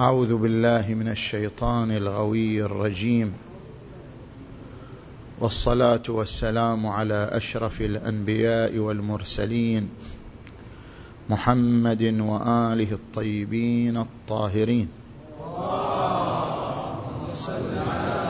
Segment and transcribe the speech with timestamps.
[0.00, 3.32] أعوذ بالله من الشيطان الغوي الرجيم.
[5.40, 9.88] والصلاة والسلام على أشرف الأنبياء والمرسلين
[11.30, 14.88] محمد وآله الطيبين الطاهرين.
[17.34, 18.22] صل على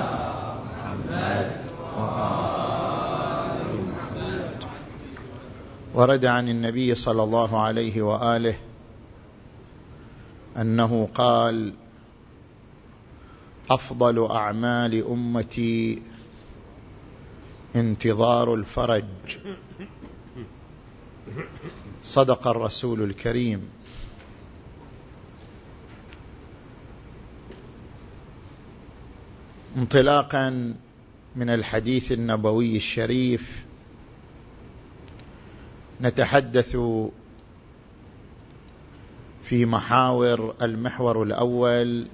[0.67, 1.51] محمد
[1.99, 4.57] وآل محمد
[5.95, 8.55] ورد عن النبي صلى الله عليه وآله
[10.57, 11.75] أنه قال
[13.71, 16.03] أفضل أعمال أمتي
[17.77, 19.04] انتظار الفرج.
[22.04, 23.71] صدق الرسول الكريم.
[29.77, 30.75] انطلاقا
[31.36, 33.64] من الحديث النبوي الشريف
[36.00, 36.77] نتحدث
[39.42, 42.06] في محاور المحور الأول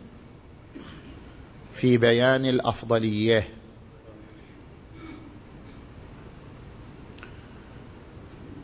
[1.73, 3.48] في بيان الأفضلية.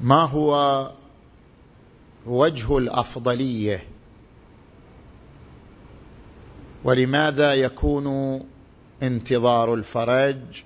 [0.01, 0.91] ما هو
[2.27, 3.85] وجه الأفضلية؟
[6.85, 8.41] ولماذا يكون
[9.03, 10.63] انتظار الفرج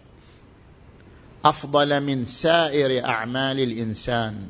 [1.44, 4.48] أفضل من سائر أعمال الإنسان؟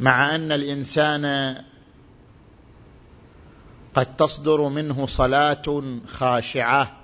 [0.00, 1.56] مع أن الإنسان
[3.94, 6.96] قد تصدر منه صلاة خاشعة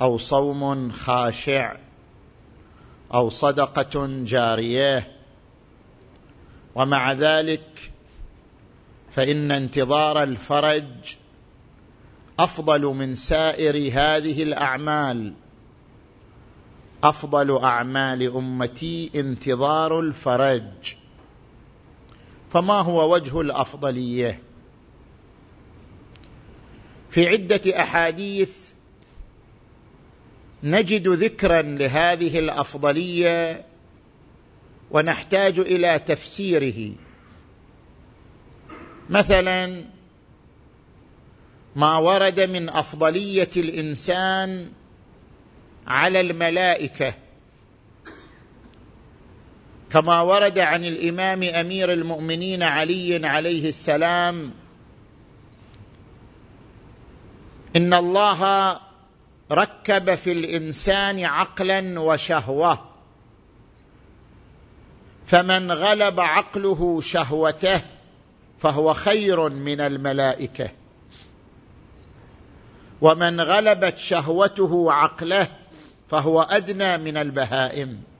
[0.00, 1.76] أو صوم خاشع
[3.14, 5.12] أو صدقة جارية.
[6.74, 7.92] ومع ذلك
[9.10, 11.16] فإن انتظار الفرج
[12.38, 15.34] أفضل من سائر هذه الأعمال.
[17.04, 21.01] أفضل أعمال أمتي انتظار الفرج.
[22.52, 24.40] فما هو وجه الأفضلية؟
[27.10, 28.72] في عدة أحاديث
[30.62, 33.64] نجد ذكرا لهذه الأفضلية
[34.90, 36.92] ونحتاج إلى تفسيره.
[39.10, 39.84] مثلا
[41.76, 44.70] ما ورد من أفضلية الإنسان
[45.86, 47.14] على الملائكة.
[49.92, 54.50] كما ورد عن الإمام أمير المؤمنين علي عليه السلام
[57.76, 58.72] إن الله
[59.52, 62.84] ركب في الإنسان عقلا وشهوة
[65.26, 67.80] فمن غلب عقله شهوته
[68.58, 70.70] فهو خير من الملائكة.
[73.00, 75.46] ومن غلبت شهوته عقله
[76.08, 78.11] فهو أدنى من البهائم.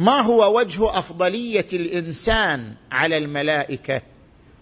[0.00, 4.02] ما هو وجه أفضلية الإنسان على الملائكة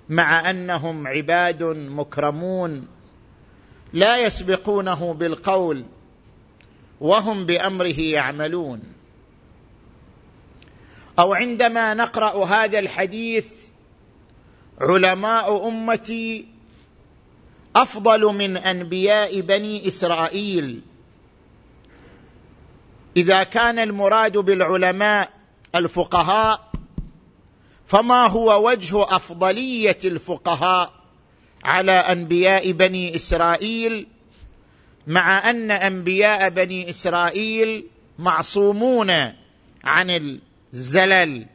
[0.08, 2.88] مع أنهم عباد مكرمون
[3.92, 5.84] لا يسبقونه بالقول
[7.00, 8.82] وهم بأمره يعملون؟
[11.18, 13.52] أو عندما نقرأ هذا الحديث
[14.80, 16.48] علماء أمتي
[17.76, 20.82] أفضل من أنبياء بني إسرائيل
[23.18, 25.30] إذا كان المراد بالعلماء
[25.74, 26.70] الفقهاء
[27.86, 30.92] فما هو وجه أفضلية الفقهاء
[31.64, 34.06] على أنبياء بني إسرائيل
[35.06, 37.86] مع أن أنبياء بني إسرائيل
[38.18, 39.10] معصومون
[39.84, 40.38] عن
[40.74, 41.46] الزلل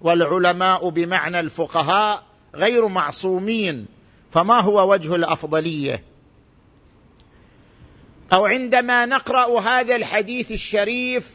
[0.00, 2.22] والعلماء بمعنى الفقهاء
[2.54, 3.86] غير معصومين
[4.30, 6.02] فما هو وجه الأفضلية؟
[8.32, 11.32] أو عندما نقرأ هذا الحديث الشريف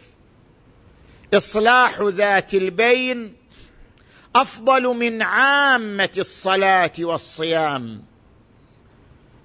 [1.34, 3.35] إصلاح ذات البين
[4.35, 8.03] أفضل من عامة الصلاة والصيام.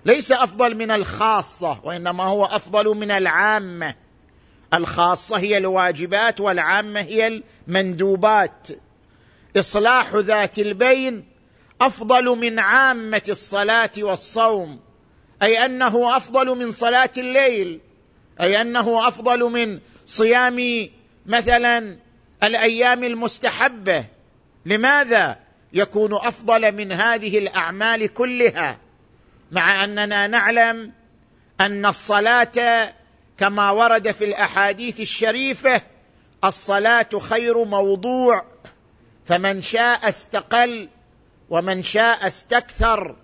[0.05, 3.95] ليس أفضل من الخاصة وإنما هو أفضل من العامة.
[4.75, 8.69] الخاصة هي الواجبات والعامة هي المندوبات.
[9.57, 11.25] إصلاح ذات البين
[11.81, 14.86] أفضل من عامة الصلاة والصوم.
[15.43, 17.81] أي أنه أفضل من صلاة الليل
[18.41, 20.89] أي أنه أفضل من صيام
[21.27, 21.97] مثلا
[22.43, 24.05] الأيام المستحبة.
[24.67, 25.39] لماذا
[25.73, 28.79] يكون أفضل من هذه الأعمال كلها؟
[29.53, 30.93] مع أننا نعلم
[31.61, 32.93] أن الصلاة
[33.39, 35.83] كما ورد في الأحاديث الشريفة
[36.45, 38.45] الصلاة خير موضوع
[39.25, 40.89] فمن شاء استقل
[41.51, 43.17] ومن شاء استكثر.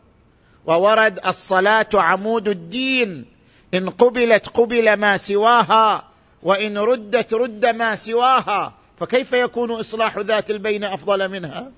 [0.67, 3.27] وورد الصلاة عمود الدين.
[3.75, 6.09] إن قبلت قبل ما سواها
[6.43, 8.75] وإن ردت رد ما سواها.
[8.99, 11.73] فكيف يكون إصلاح ذات البين أفضل منها؟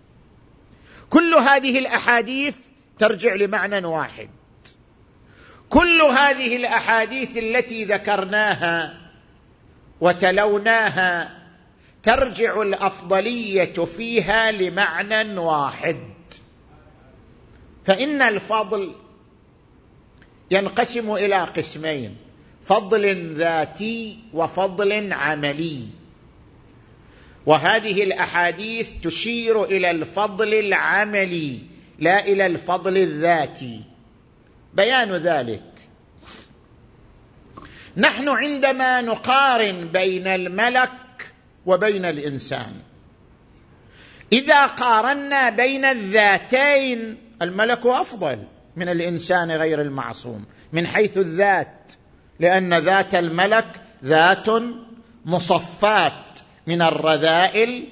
[1.10, 2.56] كل هذه الأحاديث
[2.98, 4.30] ترجع لمعنى واحد.
[5.70, 9.00] كل هذه الأحاديث التي ذكرناها
[10.00, 11.42] وتلوناها
[12.02, 16.13] ترجع الأفضلية فيها لمعنى واحد.
[17.84, 18.94] فإن الفضل
[20.50, 22.16] ينقسم إلى قسمين
[22.62, 25.88] فضل ذاتي وفضل عملي.
[27.46, 31.60] وهذه الأحاديث تشير إلى الفضل العملي
[31.98, 33.80] لا إلى الفضل الذاتي.
[34.74, 35.62] بيان ذلك.
[37.96, 40.90] نحن عندما نقارن بين الملك
[41.66, 42.72] وبين الإنسان
[44.32, 48.38] إذا قارنا بين الذاتين الملك أفضل
[48.76, 51.92] من الإنسان غير المعصوم من حيث الذات
[52.40, 53.66] لأن ذات الملك
[54.04, 54.46] ذات
[55.24, 57.88] مصفات من الرذائل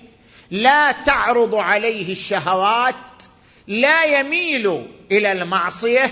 [0.51, 2.95] لا تعرض عليه الشهوات
[3.67, 6.11] لا يميل إلى المعصية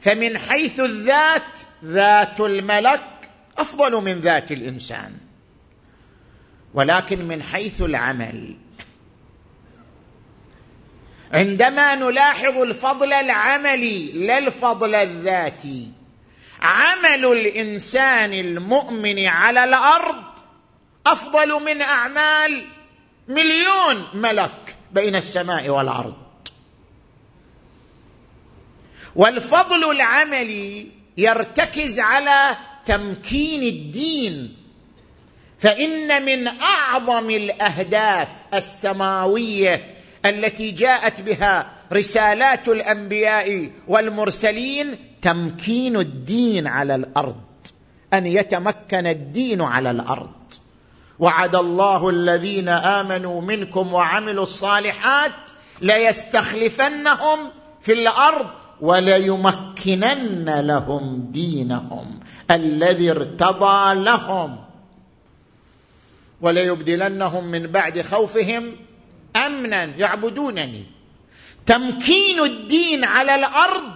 [0.00, 3.02] فمن حيث الذات ذات الملك
[3.58, 5.12] أفضل من ذات الإنسان.
[6.74, 8.56] ولكن من حيث العمل
[11.32, 15.88] عندما نلاحظ الفضل العملي لا الفضل الذاتي.
[16.60, 20.24] عمل الإنسان المؤمن على الأرض
[21.06, 22.66] أفضل من أعمال
[23.28, 26.16] مليون ملك بين السماء والأرض.
[29.16, 30.86] والفضل العملي
[31.16, 32.56] يرتكز على
[32.86, 34.56] تمكين الدين.
[35.58, 39.91] فإن من أعظم الأهداف السماوية
[40.26, 47.40] التي جاءت بها رسالات الأنبياء والمرسلين تمكين الدين على الأرض
[48.14, 50.30] أن يتمكن الدين على الأرض.
[51.18, 55.32] وعد الله الذين آمنوا منكم وعملوا الصالحات
[55.80, 57.38] ليستخلفنهم
[57.80, 58.46] في الأرض
[58.80, 62.20] وليمكنن لهم دينهم
[62.50, 64.58] الذي ارتضى لهم.
[66.40, 68.72] وليبدلنهم من بعد خوفهم
[69.36, 70.86] أمنا يعبدونني.
[71.66, 73.92] تمكين الدين على الأرض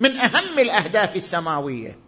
[0.00, 1.98] من أهم الأهداف السماوية.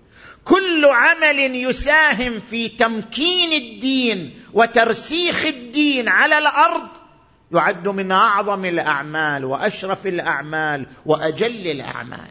[0.45, 6.89] كل عمل يساهم في تمكين الدين وترسيخ الدين على الأرض
[7.53, 12.31] يعد من أعظم الأعمال وأشرف الأعمال وأجل الأعمال.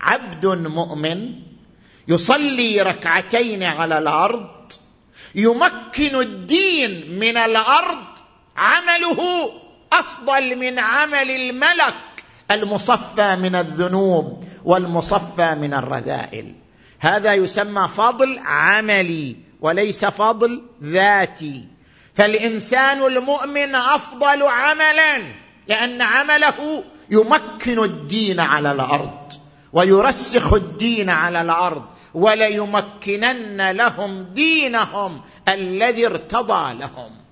[0.00, 1.32] عبد مؤمن
[2.08, 4.72] يصلي ركعتين على الأرض
[5.34, 8.04] يمكن الدين من الأرض
[8.56, 9.50] عمله
[9.98, 11.94] أفضل من عمل الملك
[12.50, 16.54] المصفى من الذنوب والمصفى من الرذائل.
[17.00, 21.64] هذا يسمى فضل عملي وليس فضل ذاتي.
[22.14, 25.18] فالإنسان المؤمن أفضل عملا
[25.68, 29.32] لأن عمله يمكن الدين على الأرض
[29.72, 37.23] ويرسخ الدين على الأرض وليمكنن لهم دينهم الذي ارتضى لهم.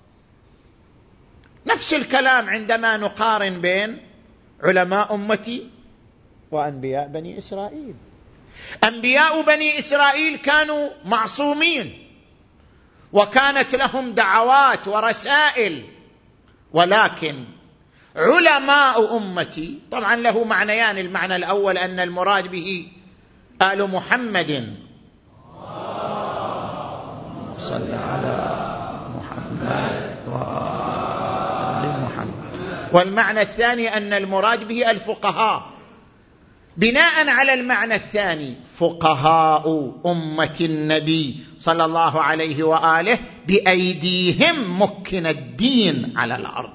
[1.66, 4.00] نفس الكلام عندما نقارن بين
[4.62, 5.70] علماء أمتي
[6.50, 7.94] وأنبياء بني إسرائيل.
[8.84, 12.08] أنبياء بني إسرائيل كانوا معصومين
[13.12, 15.84] وكانت لهم دعوات ورسائل
[16.72, 17.44] ولكن
[18.16, 22.88] علماء أمتي طبعا له معنيان المعنى الأول أن المراد به
[23.62, 24.76] آل محمد.
[27.58, 28.36] صل على
[29.16, 30.61] محمد محمد
[32.92, 35.72] والمعنى الثاني أن المراد به الفقهاء.
[36.76, 46.36] بناء على المعنى الثاني فقهاء أمة النبي صلى الله عليه وآله بأيديهم مكن الدين على
[46.36, 46.72] الأرض.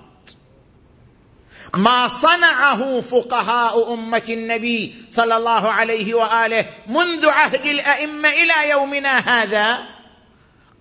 [1.75, 9.79] ما صنعه فقهاء أمة النبي صلى الله عليه وآله منذ عهد الأئمة إلى يومنا هذا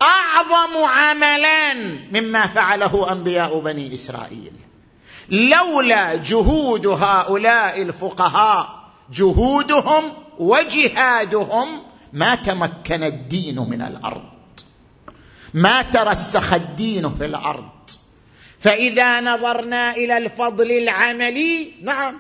[0.02, 4.52] أعظم عملان مما فعله أنبياء بني إسرائيل.
[5.30, 8.68] لولا جهود هؤلاء الفقهاء
[9.12, 14.23] جهودهم وجهادهم ما تمكن الدين من الأرض.
[15.54, 17.68] ما ترسخ الدين في الأرض.
[18.59, 22.18] فإذا نظرنا إلى الفضل العملي نعم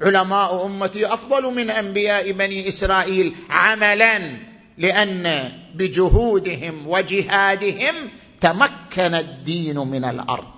[0.00, 4.18] علماء أمتي أفضل من أنبياء بني إسرائيل عملا
[4.78, 7.94] لأن بجهودهم وجهادهم
[8.40, 10.55] تمكن الدين من الأرض.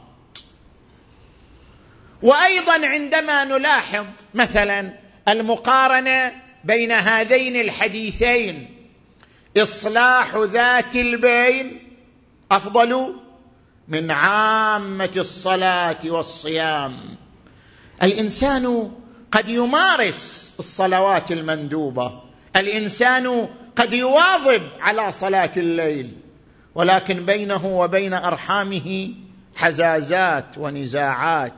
[2.22, 4.92] وأيضا عندما نلاحظ مثلا
[5.28, 6.32] المقارنة
[6.64, 8.74] بين هذين الحديثين
[9.56, 11.94] إصلاح ذات البين
[12.50, 13.14] أفضل
[13.88, 16.96] من عامة الصلاة والصيام.
[18.02, 18.92] الإنسان
[19.32, 22.22] قد يمارس الصلوات المندوبة
[22.56, 26.16] الإنسان قد يواظب على صلاة الليل
[26.74, 29.14] ولكن بينه وبين أرحامه
[29.56, 31.52] حزازات ونزاعات.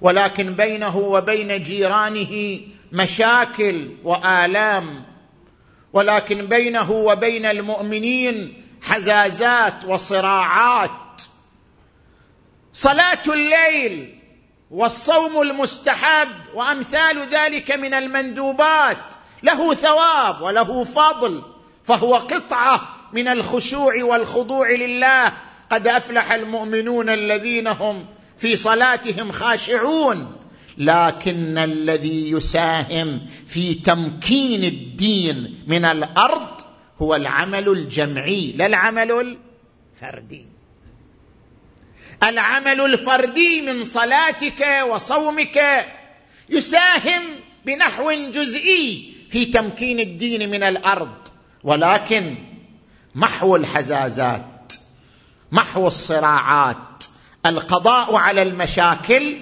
[0.00, 2.60] ولكن بينه وبين جيرانه
[2.92, 5.04] مشاكل وآلام.
[5.92, 10.90] ولكن بينه وبين المؤمنين حزازات وصراعات.
[12.72, 14.18] صلاة الليل
[14.70, 18.98] والصوم المستحب وأمثال ذلك من المندوبات
[19.42, 21.42] له ثواب وله فضل
[21.84, 25.32] فهو قطعة من الخشوع والخضوع لله.
[25.70, 28.06] قد أفلح المؤمنون الذين هم
[28.40, 30.36] في صلاتهم خاشعون.
[30.78, 36.60] لكن الذي يساهم في تمكين الدين من الأرض
[37.02, 39.36] هو العمل الجمعي لا العمل
[39.92, 40.46] الفردي.
[42.22, 45.86] العمل الفردي من صلاتك وصومك
[46.50, 47.22] يساهم
[47.66, 51.14] بنحو جزئي في تمكين الدين من الأرض.
[51.64, 52.34] ولكن
[53.14, 54.72] محو الحزازات
[55.52, 57.04] محو الصراعات
[57.46, 59.36] القضاء على المشاكل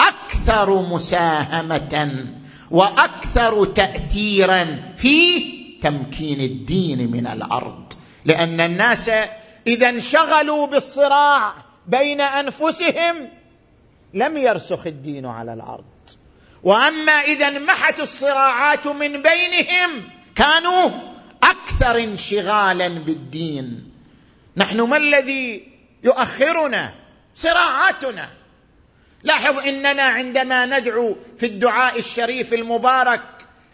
[0.00, 2.26] أكثر مساهمة
[2.70, 5.40] وأكثر تاثيرا في
[5.82, 7.92] تمكين الدين من الأرض.
[8.24, 9.10] لأن الناس
[9.66, 11.54] إذا انشغلوا بالصراع
[11.86, 13.28] بين أنفسهم
[14.14, 15.84] لم يرسخ الدين على الأرض.
[16.62, 20.90] وأما إذا انمحت الصراعات من بينهم كانوا
[21.42, 23.92] أكثر انشغالا بالدين.
[24.56, 25.68] نحن ما الذي
[26.04, 27.01] يؤخرنا
[27.34, 28.28] صراعاتنا.
[29.22, 33.22] لاحظ إننا عندما ندعو في الدعاء الشريف المبارك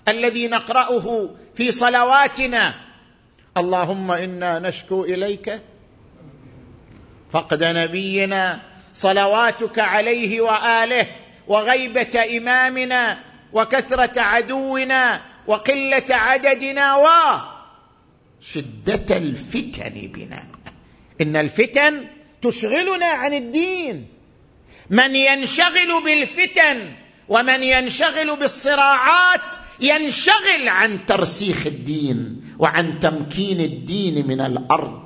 [0.09, 2.75] الذي نقرأه في صلواتنا
[3.57, 5.61] اللهم إنا نشكو إليك.
[7.31, 8.61] فقد نبينا
[8.95, 11.07] صلواتك عليه وآله
[11.47, 13.19] وغيبة إمامنا
[13.53, 16.97] وكثرة عدونا وقلة عددنا
[18.41, 20.43] وشده الفتن بنا.
[21.21, 22.05] إن الفتن
[22.43, 24.07] تشغلنا عن الدين.
[24.91, 26.93] من ينشغل بالفتن
[27.29, 29.41] ومن ينشغل بالصراعات
[29.81, 35.03] ينشغل عن ترسيخ الدين وعن تمكين الدين من الأرض.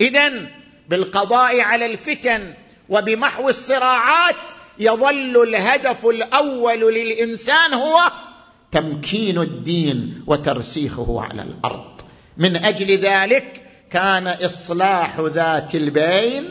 [0.00, 0.50] اذا
[0.88, 2.54] بالقضاء على الفتن
[2.88, 4.36] وبمحو الصراعات
[4.78, 8.12] يظل الهدف الأول للإنسان هو
[8.72, 12.00] تمكين الدين وترسيخه على الأرض.
[12.36, 13.63] من أجل ذلك
[13.94, 16.48] كان إصلاح ذات البين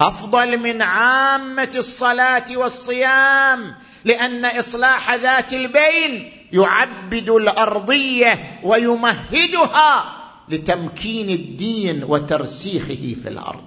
[0.00, 10.16] أفضل من عامة الصلاة والصيام لأن إصلاح ذات البين يعبد الأرضية ويمهدها
[10.48, 13.64] لتمكين الدين وترسيخه في الأرض.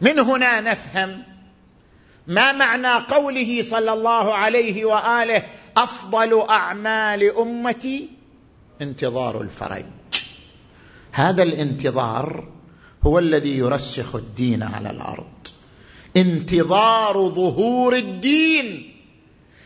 [0.00, 1.22] من هنا نفهم
[2.26, 5.42] ما معنى قوله صلى الله عليه وآله
[5.76, 8.17] أفضل أعمال أمتي؟
[8.82, 9.84] انتظار الفرج.
[11.12, 12.48] هذا الانتظار
[13.02, 15.48] هو الذي يرسخ الدين على الأرض.
[16.16, 18.94] انتظار ظهور الدين.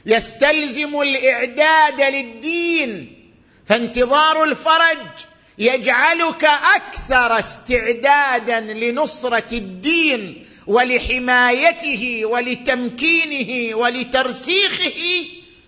[0.07, 3.19] يستلزم الإعداد للدين.
[3.67, 5.27] فانتظار الفرج
[5.59, 6.45] يجعلك
[6.77, 15.27] أكثر استعدادا لنصرة الدين ولحمايته ولتمكينه ولترسيخه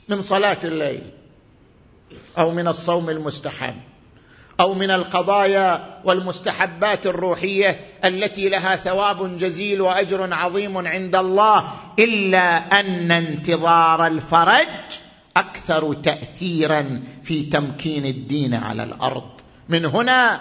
[0.09, 1.14] من صلاة الليل.
[2.39, 3.75] أو من الصوم المستحب
[4.61, 13.13] أو من القضايا والمستحبات الروحية التي لها ثواب جزيل وأجر عظيم عند الله إلا أن
[13.13, 14.67] انتظار الفرج
[15.37, 19.31] أكثر تاثيرا في تمكين الدين على الأرض.
[19.69, 20.41] من هنا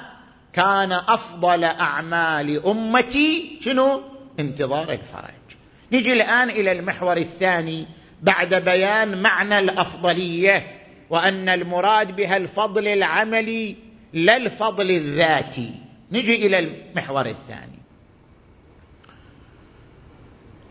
[0.53, 4.01] كان أفضل أعمال أمتي شنو؟
[4.39, 5.57] انتظار الفرج.
[5.91, 7.87] نجي الآن إلى المحور الثاني
[8.21, 10.82] بعد بيان معنى الأفضلية
[11.13, 13.75] وأن المراد بها الفضل العملي
[14.13, 15.71] لا الفضل الذاتي.
[16.11, 17.79] نجي إلى المحور الثاني.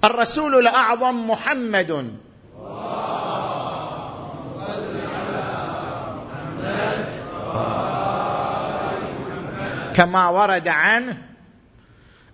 [0.04, 2.18] الرسول الأعظم محمد.
[9.94, 11.22] كما ورد عنه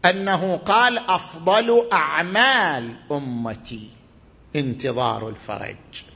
[0.05, 3.91] أنه قال أفضل أعمال أمتي
[4.57, 6.08] انتظار الفرج.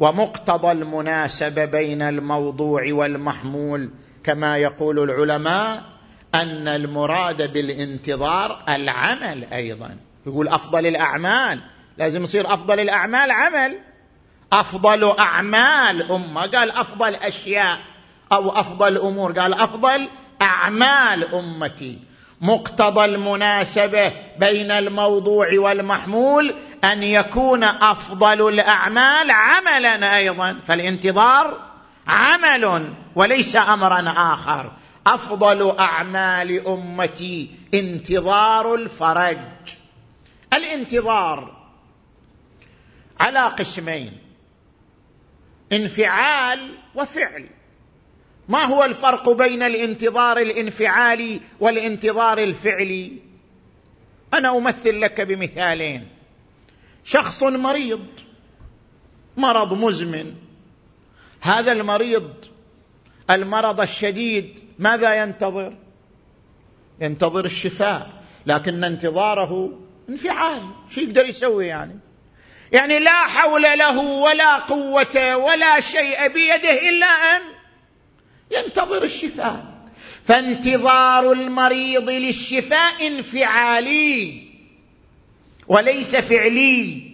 [0.00, 3.90] ومقتضى المناسبة بين الموضوع والمحمول
[4.24, 5.82] كما يقول العلماء
[6.34, 9.96] أن المراد بالانتظار العمل أيضا.
[10.26, 11.60] يقول أفضل الأعمال
[11.98, 13.78] لازم يصير أفضل الأعمال عمل.
[14.52, 17.78] أفضل أعمال أمة قال أفضل أشياء
[18.32, 20.08] أو أفضل أمور قال أفضل
[20.42, 22.13] أعمال أمتي.
[22.44, 30.60] مقتضى المناسبة بين الموضوع والمحمول أن يكون أفضل الأعمال عملا أيضا.
[30.66, 31.60] فالانتظار
[32.06, 34.72] عمل وليس امرا آخر.
[35.06, 39.38] أفضل أعمال أمتي انتظار الفرج.
[40.52, 41.56] الانتظار
[43.20, 44.18] على قسمين
[45.72, 47.48] انفعال وفعل.
[48.48, 53.12] ما هو الفرق بين الانتظار الانفعالي والانتظار الفعلي
[54.34, 56.08] أنا أمثل لك بمثالين.
[57.04, 58.06] شخص مريض
[59.36, 60.34] مرض مزمن.
[61.40, 62.30] هذا المريض
[63.30, 65.76] المرض الشديد ماذا ينتظر؟
[67.00, 68.10] ينتظر الشفاء
[68.46, 70.62] لكن انتظاره انفعال.
[70.90, 71.98] شو يقدر يسوي يعني؟
[72.72, 77.42] يعني لا حول له ولا قوة ولا شيء بيده إلا أن
[78.50, 79.74] ينتظر الشفاء.
[80.24, 84.42] فانتظار المريض للشفاء انفعالي
[85.68, 87.10] وليس فعلي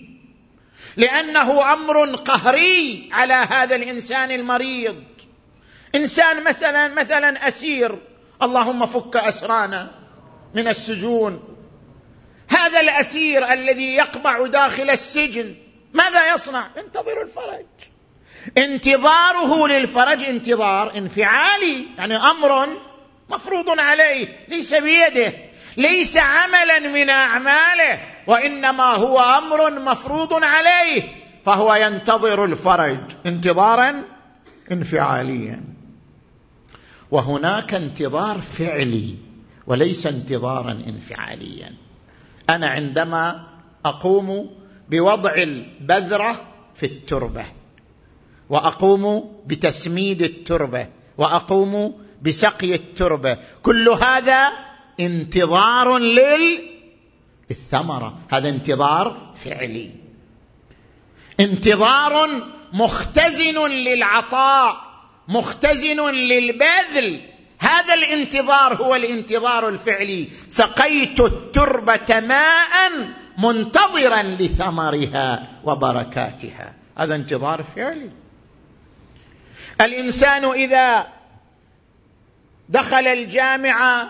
[0.97, 5.05] لأنه أمر قهري على هذا الإنسان المريض.
[5.95, 7.99] إنسان مثلا مثلا أسير
[8.43, 9.95] اللهم فك أسرانا
[10.55, 11.57] من السجون.
[12.49, 15.55] هذا الأسير الذي يقبع داخل السجن
[15.93, 17.67] ماذا يصنع؟ ينتظر الفرج.
[18.59, 22.69] انتظاره للفرج انتظار انفعالي يعني أمر
[23.31, 25.35] مفروض عليه ليس بيده
[25.77, 31.03] ليس عملا من أعماله وإنما هو أمر مفروض عليه
[31.45, 34.05] فهو ينتظر الفرج انتظارا
[34.73, 35.61] انفعاليا.
[37.11, 39.15] وهناك انتظار فعلي
[39.67, 41.75] وليس انتظارا انفعاليا.
[42.51, 43.47] أنا عندما
[43.85, 44.51] أقوم
[44.89, 46.41] بوضع البذرة
[46.75, 47.45] في التربة
[48.51, 50.87] وأقوم بتسميد التربة
[51.19, 53.37] وأقوم بسقي التربة.
[53.63, 54.53] كل هذا
[55.01, 55.99] انتظار
[57.51, 59.91] للثمره هذا انتظار فعلي.
[61.41, 64.77] انتظار مختزن للعطاء
[65.29, 67.21] مختزن للبذل.
[67.59, 70.29] هذا الانتظار هو الانتظار الفعلي.
[70.49, 72.91] سقيت التربة ماء
[73.39, 76.75] منتظرا لثمرها وبركاتها.
[76.99, 78.11] هذا انتظار فعلي.
[79.81, 81.07] الإنسان إذا
[82.69, 84.09] دخل الجامعة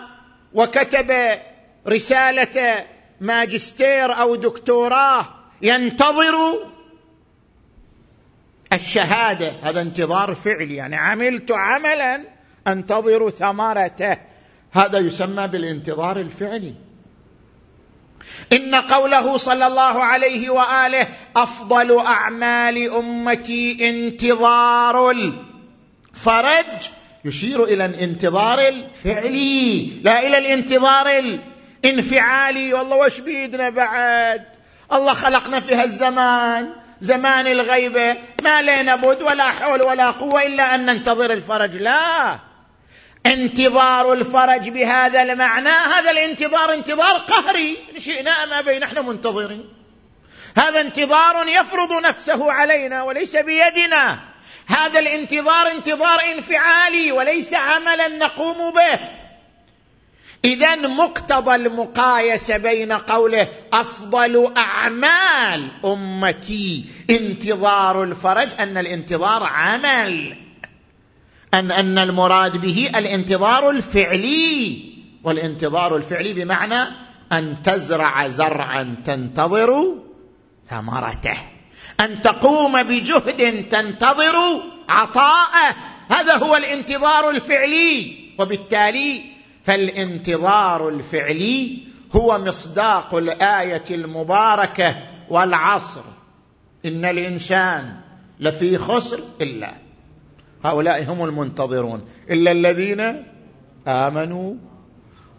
[0.53, 1.39] وكتب
[1.87, 2.85] رسالة
[3.21, 5.25] ماجستير أو دكتوراه
[5.61, 6.35] ينتظر
[8.73, 9.53] الشهادة.
[9.63, 10.75] هذا انتظار فعلي.
[10.75, 12.21] يعني عملت عملا
[12.67, 14.17] أنتظر ثمرته.
[14.71, 16.75] هذا يسمى بالانتظار الفعلي.
[18.53, 25.11] إن قوله صلى الله عليه وآله أفضل أعمال أمتي انتظار
[26.13, 26.89] الفرج
[27.25, 31.39] يشير إلى الانتظار الفعلي لا إلى الانتظار
[31.83, 32.73] الانفعالي.
[32.73, 34.45] والله وش بيدنا بعد؟
[34.93, 36.69] الله خلقنا في هالزمان
[37.01, 38.17] زمان الغيبة.
[38.43, 41.75] ما لنا بد ولا حول ولا قوة إلا أن ننتظر الفرج.
[41.75, 42.39] لا
[43.25, 45.69] انتظار الفرج بهذا المعنى.
[45.69, 47.77] هذا الانتظار انتظار قهري.
[47.97, 49.69] شئنا ام ابي نحن منتظرين.
[50.57, 54.30] هذا انتظار يفرض نفسه علينا وليس بيدنا.
[54.67, 58.99] هذا الانتظار انتظار انفعالي وليس عملا نقوم به.
[60.45, 70.37] اذا مقتضى المقايسة بين قوله أفضل أعمال أمتي انتظار الفرج أن الانتظار عمل.
[71.53, 74.91] أن أن المراد به الانتظار الفعلي
[75.23, 76.87] والانتظار الفعلي بمعنى
[77.31, 79.95] أن تزرع زرعا تنتظر
[80.69, 81.37] ثمرته.
[82.01, 85.75] أن تقوم بجهد تنتظر عطاءه.
[86.09, 88.17] هذا هو الانتظار الفعلي.
[88.39, 89.21] وبالتالي
[89.63, 91.77] فالانتظار الفعلي
[92.15, 94.95] هو مصداق الآية المباركة
[95.29, 96.01] والعصر.
[96.85, 97.95] إن الإنسان
[98.39, 99.73] لفي خسر إلا.
[100.63, 102.05] هؤلاء هم المنتظرون.
[102.29, 103.25] إلا الذين
[103.87, 104.53] آمنوا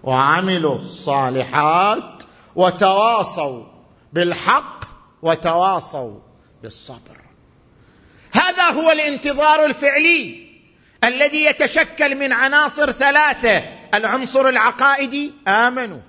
[0.05, 2.23] وعملوا الصالحات
[2.57, 3.65] وتواصوا
[4.13, 4.85] بالحق
[5.23, 6.19] وتواصوا
[6.63, 7.17] بالصبر.
[8.33, 10.47] هذا هو الانتظار الفعلي
[11.05, 13.63] الذي يتشكل من عناصر ثلاثة
[13.95, 16.01] العنصر العقائدي آمنوا.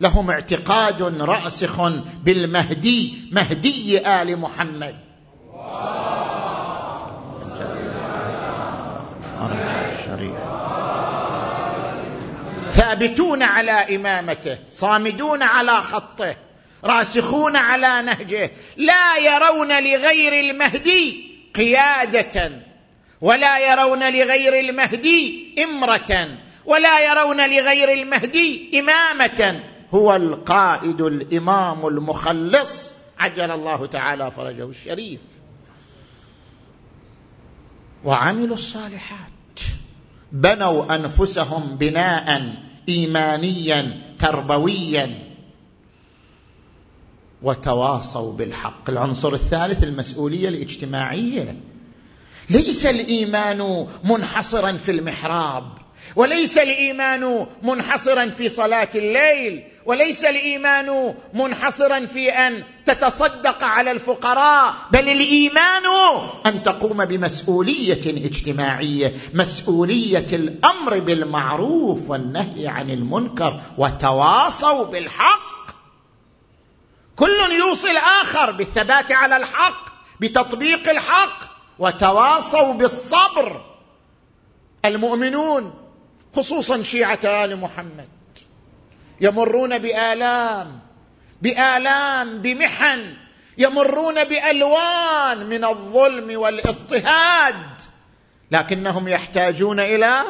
[0.00, 1.80] لهم اعتقاد راسخ
[2.24, 4.96] بالمهدي مهدي آل محمد.
[12.70, 16.36] ثابتون على إمامته صامدون على خطه.
[16.84, 22.52] راسخون على نهجه لا يرون لغير المهدي قيادة
[23.20, 29.60] ولا يرون لغير المهدي امرة ولا يرون لغير المهدي إمامة.
[29.94, 35.20] هو القائد الإمام المخلص عجل الله تعالى فرجه الشريف.
[38.04, 39.60] وعملوا الصالحات.
[40.32, 42.54] بنوا أنفسهم بناء
[42.88, 45.29] ايمانيا تربويا.
[47.42, 48.90] وتواصوا بالحق.
[48.90, 51.56] العنصر الثالث المسؤولية الاجتماعية.
[52.50, 55.64] ليس الإيمان منحصرا في المحراب
[56.16, 65.08] وليس الإيمان منحصرا في صلاة الليل وليس الإيمان منحصرا في أن تتصدق على الفقراء بل
[65.08, 65.82] الإيمان
[66.46, 75.49] أن تقوم بمسؤولية اجتماعية مسؤولية الأمر بالمعروف والنهي عن المنكر وتواصوا بالحق.
[77.20, 79.84] كل يوصي الآخر بالثبات على الحق
[80.20, 81.38] بتطبيق الحق
[81.78, 83.64] وتواصوا بالصبر.
[84.84, 85.74] المؤمنون
[86.36, 88.08] خصوصا شيعة آل محمد
[89.20, 90.80] يمرون بآلام
[91.42, 93.16] بآلام بمحن
[93.58, 97.80] يمرون بألوان من الظلم والاضطهاد
[98.50, 100.22] لكنهم يحتاجون إلى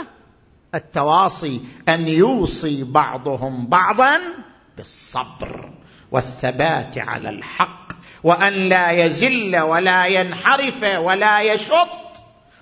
[0.74, 4.20] التواصي أن يوصي بعضهم بعضا
[4.76, 5.70] بالصبر.
[6.12, 7.92] والثبات على الحق
[8.24, 11.88] وأن لا يزل ولا ينحرف ولا يشط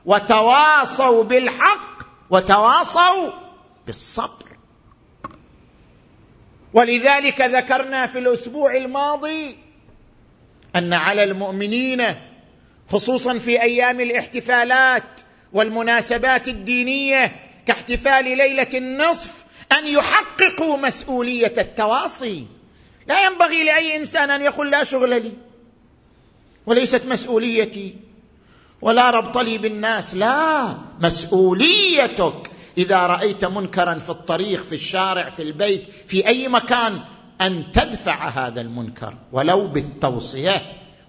[0.05, 1.99] وتواصوا بالحق
[2.31, 3.31] وتواصوا
[3.87, 4.49] بالصبر.
[6.75, 9.57] ولذلك ذكرنا في الأسبوع الماضي
[10.77, 12.05] أن على المؤمنين
[12.89, 15.21] خصوصا في أيام الاحتفالات
[15.53, 22.47] والمناسبات الدينية كاحتفال ليلة النصف أن يحققوا مسؤولية التواصي.
[23.09, 25.33] لا ينبغي لأي إنسان أن يقول لا شغل لي
[26.66, 27.97] وليست مسؤوليتي
[28.83, 32.51] ولا ربط لي بالناس لا مسؤوليتك.
[32.79, 37.01] إذا رأيت منكرا في الطريق في الشارع في البيت في أي مكان
[37.40, 39.14] أن تدفع هذا المنكر.
[39.33, 40.62] ولو بالتوصية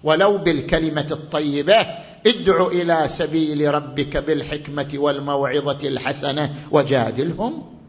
[0.04, 1.86] ولو بالكلمة الطيبة
[2.26, 7.79] ادع إلى سبيل ربك بالحكمة والموعظة الحسنة وجادلهم.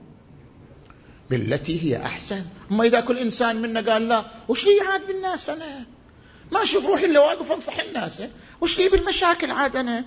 [1.32, 2.46] بالتي هي أحسن.
[2.72, 5.86] أما إذا كل إنسان منا قال لا وش لي عاد بالناس أنا؟
[6.52, 8.24] ما أشوف روحي إلا واقف أنصح الناس.
[8.62, 10.06] وش لي بالمشاكل عاد أنا؟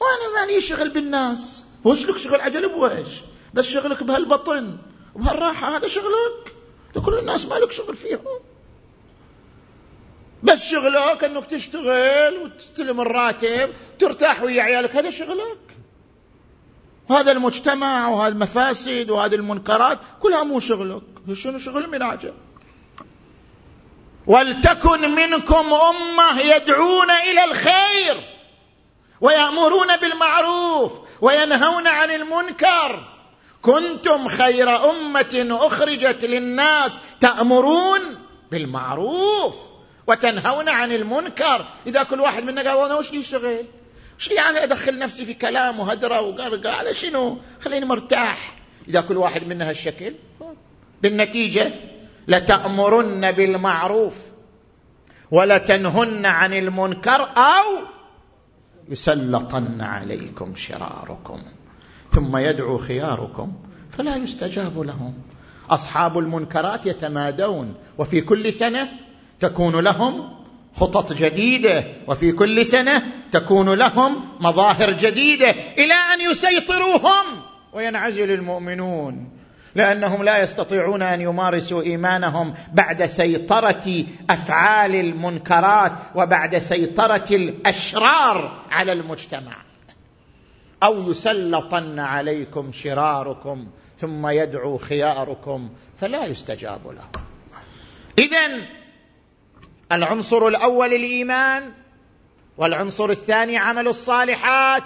[0.00, 1.64] وأنا مالي شغل بالناس.
[1.84, 3.12] وش لك شغل عجل بوش
[3.54, 4.78] بس شغلك بهالبطن
[5.14, 6.54] وبهالراحة هذا شغلك.
[7.04, 8.40] كل الناس ما لك شغل فيهم.
[10.42, 15.67] بس شغلك إنك تشتغل وتستلم الراتب ترتاح ويا عيالك هذا شغلك.
[17.08, 21.02] وهذا المجتمع وهذه المفاسد وهذه المنكرات كلها مو شغلك.
[21.32, 22.34] شنو شغل من عجل
[24.26, 28.16] ولتكن منكم أمة يدعون إلى الخير
[29.20, 33.04] ويأمرون بالمعروف وينهون عن المنكر.
[33.62, 38.00] كنتم خير أمة أخرجت للناس تأمرون
[38.50, 39.56] بالمعروف
[40.06, 41.66] وتنهون عن المنكر.
[41.86, 43.10] إذا كل واحد منا قال أنا وش
[44.18, 48.54] وش يعني أدخل نفسي في كلام وهدرة وقرقه على شنو؟ خليني مرتاح.
[48.88, 50.12] إذا كل واحد منا هالشكل
[51.02, 51.70] بالنتيجة
[52.28, 54.28] لتأمرن بالمعروف
[55.30, 57.78] ولتنهن عن المنكر أو
[58.88, 61.42] يسلطن عليكم شراركم
[62.10, 63.52] ثم يدعو خياركم
[63.90, 65.14] فلا يستجاب لهم.
[65.70, 68.88] أصحاب المنكرات يتمادون وفي كل سنة
[69.40, 70.37] تكون لهم
[70.80, 77.26] خطط جديدة وفي كل سنة تكون لهم مظاهر جديدة إلى أن يسيطروهم.
[77.72, 79.30] وينعزل المؤمنون
[79.74, 89.56] لأنهم لا يستطيعون أن يمارسوا إيمانهم بعد سيطرة أفعال المنكرات وبعد سيطرة الأشرار على المجتمع.
[90.82, 93.66] أو يسلطن عليكم شراركم
[94.00, 97.24] ثم يدعو خياركم فلا يستجاب لهم.
[98.18, 98.60] اذا
[99.92, 101.72] العنصر الأول الإيمان
[102.58, 104.84] والعنصر الثاني عمل الصالحات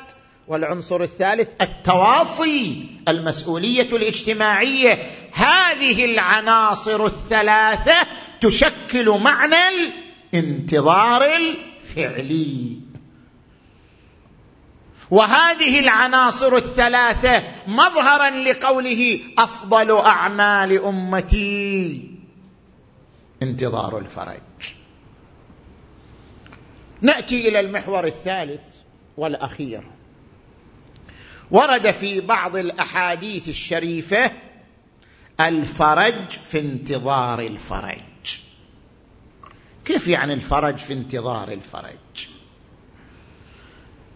[0.49, 4.99] والعنصر الثالث التواصي المسؤولية الاجتماعية.
[5.33, 7.95] هذه العناصر الثلاثة
[8.41, 9.57] تشكل معنى
[10.35, 12.79] الانتظار الفعلي.
[15.11, 22.11] وهذه العناصر الثلاثة مظهرا لقوله أفضل أعمال أمتي
[23.43, 24.82] انتظار الفرج.
[27.03, 28.63] نأتي إلى المحور الثالث
[29.17, 29.83] والأخير.
[31.51, 34.33] ورد في بعض الأحاديث الشريفة
[35.41, 37.99] الفرج في انتظار الفرج.
[39.85, 42.29] كيف يعني الفرج في انتظار الفرج؟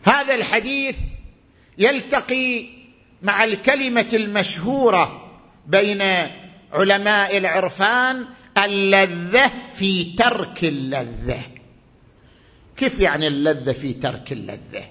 [0.05, 0.99] هذا الحديث
[1.79, 2.67] يلتقي
[3.23, 5.33] مع الكلمة المشهورة
[5.67, 6.03] بين
[6.73, 8.27] علماء العرفان
[8.59, 11.56] اللذة في ترك اللذة.
[12.77, 14.85] كيف يعني اللذة في ترك اللذة؟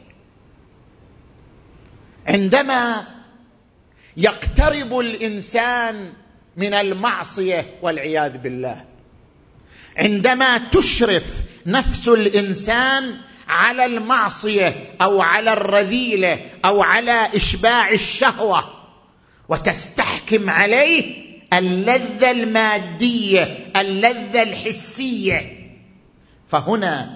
[2.28, 3.08] عندما
[4.18, 6.14] يقترب الإنسان
[6.58, 8.86] من المعصية والعياذ بالله
[9.98, 13.18] عندما تشرف نفس الإنسان
[13.48, 18.72] على المعصية أو على الرذيلة أو على إشباع الشهوة
[19.50, 25.70] وتستحكم عليه اللذة المادية اللذة الحسية
[26.48, 27.15] فهنا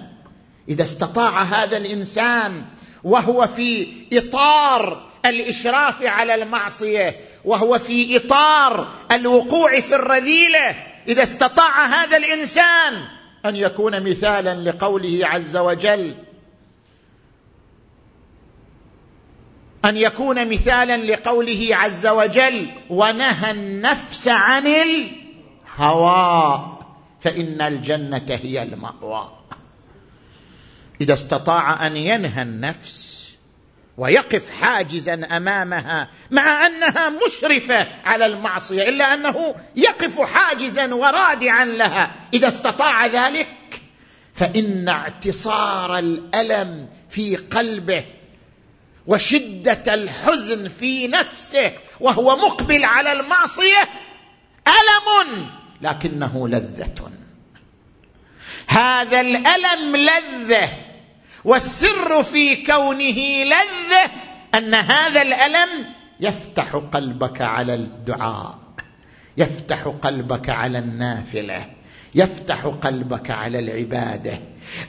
[0.70, 2.64] إذا استطاع هذا الإنسان
[3.04, 10.74] وهو في إطار الإشراف على المعصية وهو في إطار الوقوع في الرذيلة
[11.08, 12.94] إذا استطاع هذا الإنسان
[13.46, 16.14] أن يكون مثالا لقوله عز وجل
[19.84, 26.76] أن يكون مثالا لقوله عز وجل ونهى النفس عن الهوى
[27.20, 29.39] فإن الجنة هي المأوى.
[31.00, 33.10] إذا استطاع أن ينهى النفس
[33.98, 42.14] ويقف حاجزا أمامها مع أنها مشرفة على المعصية إلا أنه يقف حاجزا ورادعا لها.
[42.34, 43.48] إذا استطاع ذلك
[44.34, 48.04] فإن اعتصار الألم في قلبه
[49.06, 53.88] وشدة الحزن في نفسه وهو مقبل على المعصية
[54.68, 55.46] ألم
[55.82, 57.10] لكنه لذة.
[58.66, 60.89] هذا الألم لذة
[61.44, 64.10] والسر في كونه لذة
[64.54, 65.68] أن هذا الألم
[66.20, 68.58] يفتح قلبك على الدعاء
[69.36, 71.66] يفتح قلبك على النافلة
[72.14, 74.38] يفتح قلبك على العبادة.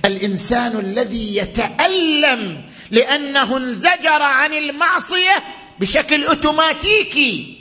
[0.06, 5.44] الإنسان الذي يتألم لأنه انزجر عن المعصية
[5.80, 7.58] بشكل أوتوماتيكي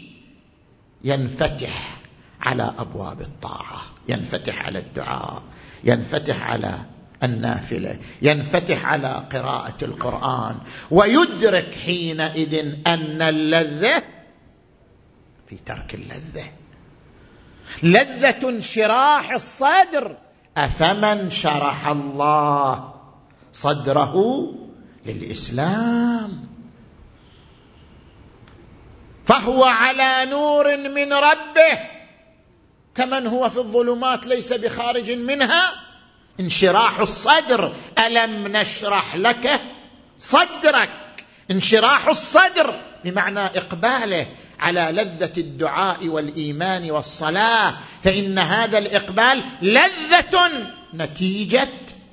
[1.04, 1.98] ينفتح
[2.40, 5.42] على أبواب الطاعة ينفتح على الدعاء
[5.84, 6.74] ينفتح على
[7.22, 7.98] النافلة.
[8.22, 10.56] ينفتح على قراءة القرآن.
[10.90, 12.54] ويدرك حينئذ
[12.86, 14.02] أن اللذة
[15.48, 16.44] في ترك اللذة.
[17.82, 20.16] لذة انشراح الصدر.
[20.56, 22.94] أفمن شرح الله
[23.52, 24.44] صدره
[25.06, 26.48] للإسلام؟
[29.26, 31.78] فهو على نور من ربه.
[32.94, 35.89] كمن هو في الظلمات ليس بخارج منها؟
[36.40, 39.60] انشراح الصدر ألم نشرح لك
[40.18, 40.90] صدرك؟
[41.50, 44.26] انشراح الصدر بمعنى إقباله
[44.60, 47.74] على لذة الدعاء والإيمان والصلاة
[48.04, 50.50] فإن هذا الإقبال لذة
[50.94, 51.68] نتيجة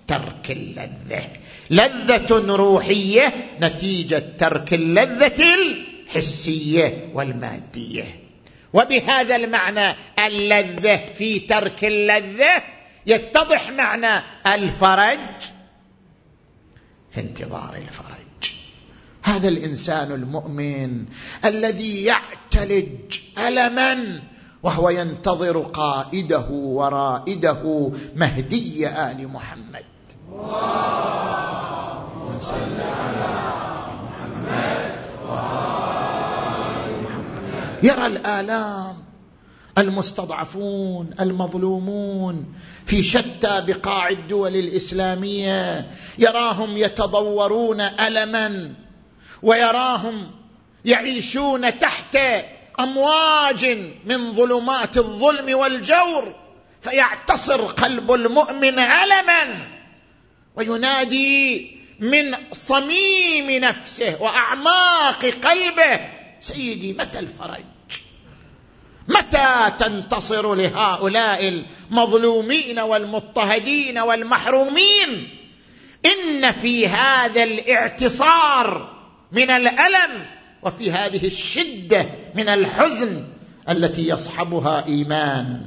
[0.07, 1.23] ترك اللذة.
[1.69, 8.19] لذة روحية نتيجة ترك اللذة الحسية والمادية.
[8.73, 12.76] وبهذا المعنى اللذة في ترك اللذة
[13.07, 15.19] يتضح معنى الفرج
[17.11, 18.51] في انتظار الفرج.
[19.23, 21.05] هذا الإنسان المؤمن
[21.45, 24.21] الذي يعتلج ألما
[24.63, 29.85] وهو ينتظر قائده ورائده مهدي آل محمد.
[30.31, 33.53] اللهم صل على
[34.03, 34.95] محمد
[35.29, 39.06] وآل محمد يرى الآلام
[39.77, 42.53] المستضعفون المظلومون
[42.85, 45.87] في شتى بقاع الدول الإسلامية
[46.17, 48.73] يراهم يتضورون الما
[49.43, 50.31] ويراهم
[50.85, 52.17] يعيشون تحت
[52.79, 53.65] أمواج
[54.05, 56.35] من ظلمات الظلم والجور
[56.81, 59.67] فيعتصر قلب المؤمن الما
[60.55, 65.99] وينادي من صميم نفسه وأعماق قلبه
[66.41, 67.76] سيدي متى الفرج؟
[69.07, 75.27] متى تنتصر لهؤلاء المظلومين والمضطهدين والمحرومين؟
[76.05, 78.97] إن في هذا الاعتصار
[79.31, 80.25] من الألم
[80.63, 83.23] وفي هذه الشدة من الحزن
[83.69, 85.61] التي يصحبها إيمان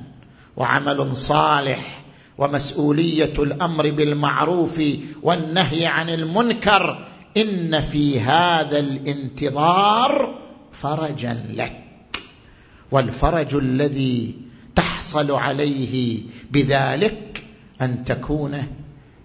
[0.56, 2.02] وعمل صالح
[2.38, 4.82] ومسؤولية الأمر بالمعروف
[5.22, 10.38] والنهي عن المنكر إن في هذا الانتظار
[10.72, 11.89] فرجا لك.
[12.90, 14.34] والفرج الذي
[14.76, 17.44] تحصل عليه بذلك
[17.80, 18.66] أن تكون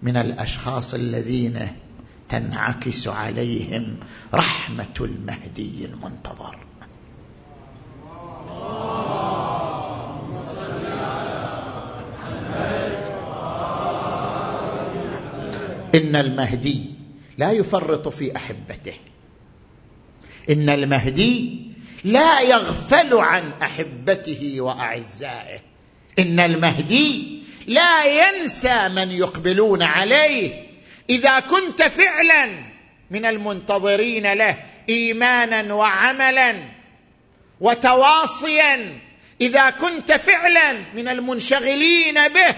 [0.04, 1.68] من الأشخاص الذين
[2.30, 3.98] تنعكس عليهم
[4.34, 6.58] رحمة المهدي المنتظر.
[15.96, 16.86] إن المهدي
[17.38, 18.94] لا يفرط في أحبته.
[20.50, 21.65] إن المهدي
[22.04, 25.60] لا يغفل عن أحبته وأعزائه.
[26.20, 30.64] إن المهدي لا ينسى من يقبلون عليه
[31.10, 32.50] إذا كنت فعلا
[33.12, 34.58] من المنتظرين له
[34.90, 36.56] ايمانا وعملا
[37.62, 39.00] وتواصيا.
[39.42, 42.56] إذا كنت فعلا من المنشغلين به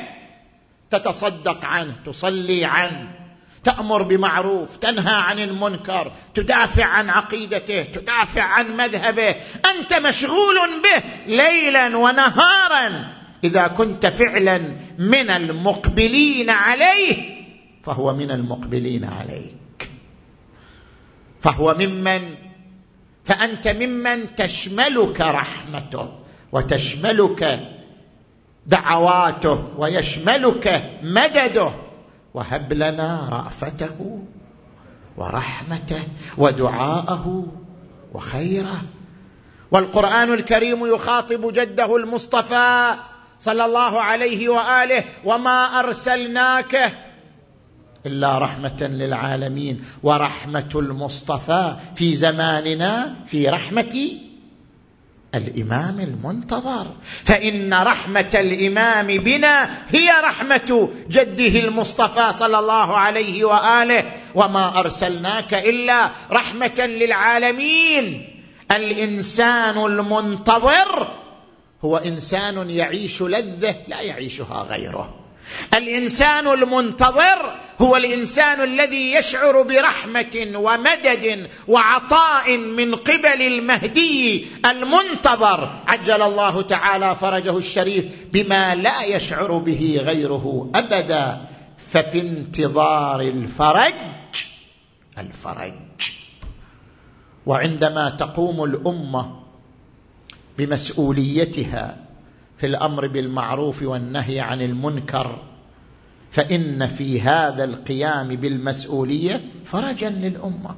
[0.92, 3.17] تتصدق عنه تصلي عنه.
[3.64, 9.36] تأمر بمعروف تنهى عن المنكر تدافع عن عقيدته تدافع عن مذهبه.
[9.66, 13.08] أنت مشغول به ليلا ونهارا.
[13.44, 14.58] إذا كنت فعلا
[15.00, 17.16] من المقبلين عليه
[17.84, 19.90] فهو من المقبلين عليك.
[21.42, 22.36] فهو ممن
[23.26, 26.20] فأنت ممن تشملك رحمته
[26.52, 27.60] وتشملك
[28.66, 31.87] دعواته ويشملك مدده.
[32.34, 34.20] وهب لنا رأفته
[35.18, 36.04] ورحمته
[36.38, 37.46] ودعاءه
[38.14, 38.82] وخيره.
[39.72, 42.96] والقرآن الكريم يخاطب جده المصطفى
[43.40, 46.94] صلى الله عليه وآله وما أرسلناك
[48.06, 54.27] إلا رحمة للعالمين ورحمة المصطفى في زماننا في رحمه
[55.38, 56.96] الإمام المنتظر.
[57.26, 64.04] فإن رحمة الإمام بنا هي رحمة جده المصطفى صلى الله عليه وآله.
[64.36, 68.34] وما أرسلناك إلا رحمة للعالمين.
[68.72, 71.08] الإنسان المنتظر
[71.82, 75.27] هو إنسان يعيش لذة لا يعيشها غيره.
[75.74, 85.70] الإنسان المنتظر هو الإنسان الذي يشعر برحمة ومدد وعطاء من قبل المهدي المنتظر.
[85.88, 91.42] عجل الله تعالى فرجه الشريف بما لا يشعر به غيره أبدا.
[91.92, 93.94] ففي انتظار الفرج
[95.18, 95.74] الفرج.
[97.46, 99.40] وعندما تقوم الأمة
[100.58, 102.07] بمسؤوليتها
[102.58, 105.40] في الأمر بالمعروف والنهي عن المنكر
[106.32, 110.76] فإن في هذا القيام بالمسؤولية فرجا للأمة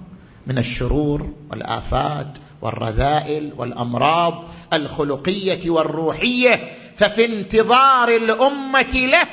[0.47, 9.27] من الشرور والآفات والرذائل والأمراض الخلقية والروحية ففي انتظار الأمة له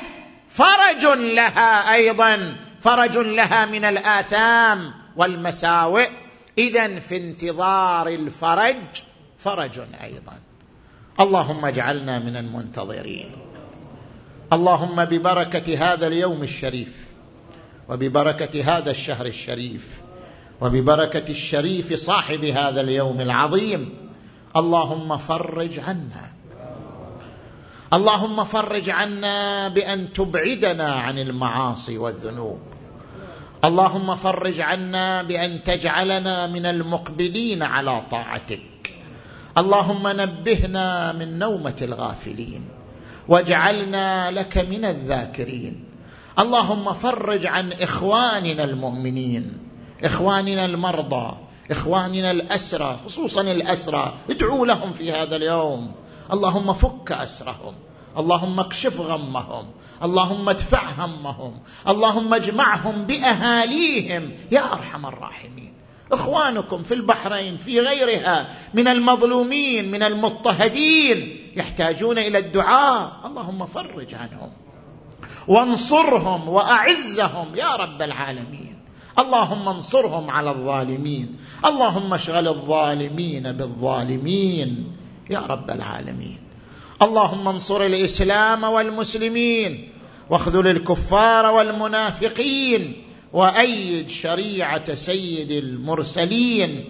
[0.49, 6.09] فرج لها أيضا فرج لها من الآثام والمساوئ.
[6.57, 8.75] اذا في انتظار الفرج
[9.37, 10.46] فرج أيضا.
[11.19, 13.31] اللهم اجعلنا من المنتظرين.
[14.53, 17.07] اللهم ببركة هذا اليوم الشريف
[17.89, 20.01] وببركة هذا الشهر الشريف
[20.61, 23.93] وببركة الشريف صاحب هذا اليوم العظيم.
[24.55, 26.31] اللهم فرج عنا.
[27.93, 32.59] اللهم فرج عنا بأن تبعدنا عن المعاصي والذنوب.
[33.65, 38.76] اللهم فرج عنا بأن تجعلنا من المقبلين على طاعتك.
[39.57, 42.61] اللهم نبهنا من نومة الغافلين
[43.27, 45.83] واجعلنا لك من الذاكرين.
[46.39, 49.57] اللهم فرج عن إخواننا المؤمنين
[50.03, 51.37] إخواننا المرضى
[51.71, 55.91] إخواننا الأسرى خصوصا الأسرى ادعوا لهم في هذا اليوم.
[56.33, 57.73] اللهم فك أسرهم
[58.17, 59.65] اللهم اكشف غمهم
[60.03, 65.73] اللهم ادفع همهم اللهم اجمعهم بأهاليهم يا أرحم الراحمين.
[66.11, 73.21] إخوانكم في البحرين في غيرها من المظلومين من المضطهدين يحتاجون إلى الدعاء.
[73.25, 74.51] اللهم فرج عنهم
[75.47, 78.77] وانصرهم وأعزهم يا رب العالمين.
[79.19, 81.37] اللهم انصرهم على الظالمين.
[81.65, 84.97] اللهم اشغل الظالمين بالظالمين
[85.29, 86.39] يا رب العالمين.
[87.01, 89.89] اللهم انصر الإسلام والمسلمين
[90.29, 96.85] واخذل الكفار والمنافقين وأيد شريعة سيد المرسلين